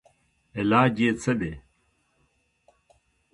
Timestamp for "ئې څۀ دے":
1.05-1.51